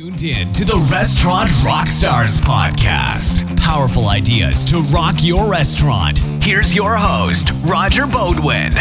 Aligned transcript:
Tuned 0.00 0.22
in 0.22 0.50
to 0.54 0.64
the 0.64 0.78
Restaurant 0.90 1.50
Rockstars 1.60 2.40
podcast. 2.40 3.44
Powerful 3.58 4.08
ideas 4.08 4.64
to 4.64 4.78
rock 4.84 5.16
your 5.18 5.50
restaurant. 5.50 6.16
Here's 6.42 6.74
your 6.74 6.96
host, 6.96 7.50
Roger 7.66 8.06
Beaudoin. 8.06 8.72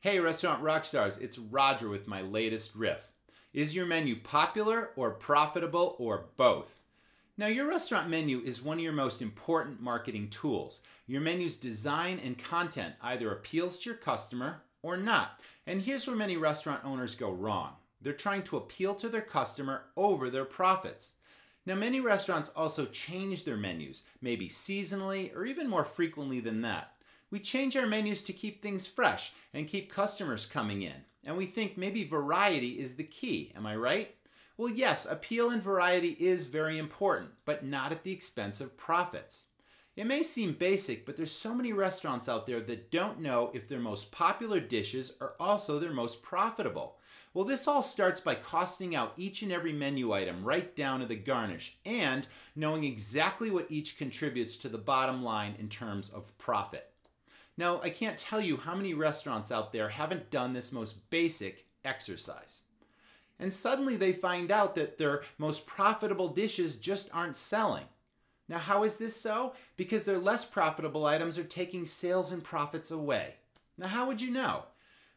Hey, 0.00 0.18
Restaurant 0.18 0.62
Rockstars, 0.62 1.20
it's 1.20 1.38
Roger 1.38 1.90
with 1.90 2.08
my 2.08 2.22
latest 2.22 2.74
riff. 2.74 3.12
Is 3.52 3.76
your 3.76 3.84
menu 3.84 4.16
popular 4.18 4.92
or 4.96 5.10
profitable 5.10 5.94
or 5.98 6.30
both? 6.38 6.74
Now, 7.38 7.46
your 7.46 7.68
restaurant 7.68 8.10
menu 8.10 8.40
is 8.40 8.64
one 8.64 8.78
of 8.78 8.82
your 8.82 8.92
most 8.92 9.22
important 9.22 9.80
marketing 9.80 10.28
tools. 10.28 10.82
Your 11.06 11.20
menu's 11.20 11.54
design 11.54 12.18
and 12.18 12.36
content 12.36 12.94
either 13.00 13.30
appeals 13.30 13.78
to 13.78 13.90
your 13.90 13.96
customer 13.96 14.62
or 14.82 14.96
not. 14.96 15.40
And 15.64 15.80
here's 15.80 16.04
where 16.08 16.16
many 16.16 16.36
restaurant 16.36 16.84
owners 16.84 17.14
go 17.14 17.30
wrong 17.30 17.74
they're 18.00 18.12
trying 18.12 18.42
to 18.44 18.56
appeal 18.56 18.94
to 18.96 19.08
their 19.08 19.20
customer 19.22 19.82
over 19.96 20.30
their 20.30 20.44
profits. 20.44 21.14
Now, 21.64 21.76
many 21.76 22.00
restaurants 22.00 22.50
also 22.56 22.86
change 22.86 23.44
their 23.44 23.56
menus, 23.56 24.02
maybe 24.20 24.48
seasonally 24.48 25.34
or 25.34 25.44
even 25.44 25.68
more 25.68 25.84
frequently 25.84 26.40
than 26.40 26.62
that. 26.62 26.94
We 27.30 27.38
change 27.38 27.76
our 27.76 27.86
menus 27.86 28.24
to 28.24 28.32
keep 28.32 28.62
things 28.62 28.86
fresh 28.86 29.32
and 29.54 29.68
keep 29.68 29.92
customers 29.92 30.44
coming 30.44 30.82
in. 30.82 31.04
And 31.24 31.36
we 31.36 31.46
think 31.46 31.76
maybe 31.76 32.02
variety 32.02 32.80
is 32.80 32.96
the 32.96 33.04
key, 33.04 33.52
am 33.54 33.66
I 33.66 33.76
right? 33.76 34.14
Well, 34.58 34.68
yes, 34.68 35.06
appeal 35.06 35.50
and 35.50 35.62
variety 35.62 36.16
is 36.18 36.46
very 36.46 36.78
important, 36.78 37.30
but 37.44 37.64
not 37.64 37.92
at 37.92 38.02
the 38.02 38.10
expense 38.10 38.60
of 38.60 38.76
profits. 38.76 39.46
It 39.94 40.04
may 40.04 40.24
seem 40.24 40.52
basic, 40.52 41.06
but 41.06 41.16
there's 41.16 41.30
so 41.30 41.54
many 41.54 41.72
restaurants 41.72 42.28
out 42.28 42.44
there 42.44 42.60
that 42.62 42.90
don't 42.90 43.20
know 43.20 43.52
if 43.54 43.68
their 43.68 43.78
most 43.78 44.10
popular 44.10 44.58
dishes 44.58 45.14
are 45.20 45.34
also 45.38 45.78
their 45.78 45.92
most 45.92 46.24
profitable. 46.24 46.98
Well, 47.34 47.44
this 47.44 47.68
all 47.68 47.84
starts 47.84 48.20
by 48.20 48.34
costing 48.34 48.96
out 48.96 49.12
each 49.16 49.42
and 49.42 49.52
every 49.52 49.72
menu 49.72 50.12
item 50.12 50.42
right 50.42 50.74
down 50.74 50.98
to 51.00 51.06
the 51.06 51.14
garnish 51.14 51.78
and 51.86 52.26
knowing 52.56 52.82
exactly 52.82 53.52
what 53.52 53.70
each 53.70 53.96
contributes 53.96 54.56
to 54.56 54.68
the 54.68 54.76
bottom 54.76 55.22
line 55.22 55.54
in 55.60 55.68
terms 55.68 56.10
of 56.10 56.36
profit. 56.36 56.90
Now, 57.56 57.80
I 57.80 57.90
can't 57.90 58.18
tell 58.18 58.40
you 58.40 58.56
how 58.56 58.74
many 58.74 58.92
restaurants 58.92 59.52
out 59.52 59.72
there 59.72 59.90
haven't 59.90 60.32
done 60.32 60.52
this 60.52 60.72
most 60.72 61.10
basic 61.10 61.66
exercise. 61.84 62.62
And 63.40 63.52
suddenly 63.52 63.96
they 63.96 64.12
find 64.12 64.50
out 64.50 64.74
that 64.74 64.98
their 64.98 65.22
most 65.38 65.66
profitable 65.66 66.28
dishes 66.28 66.76
just 66.76 67.08
aren't 67.14 67.36
selling. 67.36 67.84
Now, 68.48 68.58
how 68.58 68.82
is 68.82 68.96
this 68.96 69.14
so? 69.14 69.52
Because 69.76 70.04
their 70.04 70.18
less 70.18 70.44
profitable 70.44 71.06
items 71.06 71.38
are 71.38 71.44
taking 71.44 71.86
sales 71.86 72.32
and 72.32 72.42
profits 72.42 72.90
away. 72.90 73.34
Now, 73.76 73.88
how 73.88 74.06
would 74.06 74.22
you 74.22 74.30
know? 74.30 74.64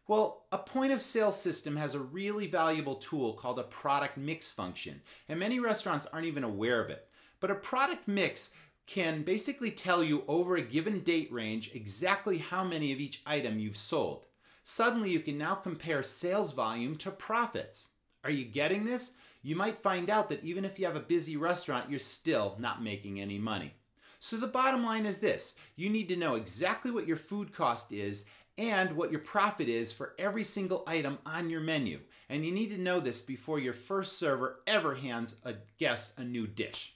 Well, 0.08 0.44
a 0.52 0.58
point 0.58 0.92
of 0.92 1.02
sale 1.02 1.32
system 1.32 1.78
has 1.78 1.96
a 1.96 2.00
really 2.00 2.46
valuable 2.46 2.96
tool 2.96 3.34
called 3.34 3.60
a 3.60 3.64
product 3.64 4.18
mix 4.18 4.52
function, 4.52 5.02
and 5.30 5.40
many 5.40 5.60
restaurants 5.60 6.06
aren't 6.08 6.28
even 6.28 6.44
aware 6.44 6.84
of 6.84 6.90
it. 6.90 7.08
But 7.40 7.52
a 7.52 7.56
product 7.56 8.08
mix 8.08 8.54
can 8.86 9.24
basically 9.24 9.72
tell 9.72 10.04
you 10.04 10.24
over 10.28 10.58
a 10.58 10.62
given 10.62 11.00
date 11.00 11.32
range 11.32 11.72
exactly 11.74 12.40
how 12.40 12.64
many 12.64 12.92
of 12.92 13.00
each 13.00 13.22
item 13.26 13.58
you've 13.58 13.78
sold. 13.78 14.26
Suddenly, 14.64 15.12
you 15.12 15.22
can 15.22 15.38
now 15.38 15.56
compare 15.56 16.04
sales 16.04 16.54
volume 16.54 16.98
to 16.98 17.10
profits. 17.12 17.90
Are 18.24 18.32
you 18.32 18.46
getting 18.46 18.86
this? 18.86 19.16
You 19.44 19.56
might 19.56 19.82
find 19.82 20.10
out 20.10 20.30
that 20.30 20.44
even 20.44 20.66
if 20.66 20.78
you 20.78 20.86
have 20.86 20.96
a 20.96 21.02
busy 21.02 21.36
restaurant, 21.38 21.90
you're 21.90 22.00
still 22.00 22.56
not 22.60 22.84
making 22.84 23.20
any 23.20 23.40
money. 23.40 23.74
So, 24.20 24.38
the 24.38 24.46
bottom 24.46 24.84
line 24.84 25.08
is 25.08 25.20
this 25.20 25.56
you 25.76 25.90
need 25.90 26.08
to 26.10 26.16
know 26.16 26.36
exactly 26.36 26.92
what 26.92 27.08
your 27.08 27.18
food 27.18 27.52
cost 27.54 27.92
is 27.92 28.28
and 28.58 28.96
what 28.96 29.10
your 29.10 29.22
profit 29.22 29.68
is 29.68 29.92
for 29.92 30.14
every 30.20 30.44
single 30.44 30.84
item 30.86 31.18
on 31.26 31.50
your 31.50 31.62
menu. 31.62 32.00
And 32.30 32.46
you 32.46 32.52
need 32.52 32.70
to 32.70 32.78
know 32.78 33.00
this 33.00 33.22
before 33.22 33.60
your 33.60 33.74
first 33.74 34.20
server 34.20 34.60
ever 34.68 34.96
hands 34.96 35.38
a 35.44 35.56
guest 35.80 36.20
a 36.20 36.24
new 36.24 36.46
dish. 36.46 36.94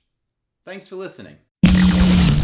Thanks 0.63 0.87
for 0.87 0.95
listening. 0.95 1.37